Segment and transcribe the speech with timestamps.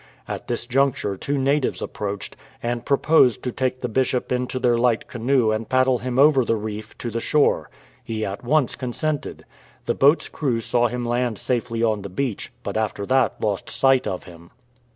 [0.27, 5.07] At this juncture two natives approached, and proposed to take the Bishop into their light
[5.07, 7.69] canoe and paddle him over the reef to the shore.
[8.03, 9.45] He at once consented.
[9.85, 14.07] The boat's crew saw him land safely on the beach, but after that lost sight
[14.07, 14.49] of him.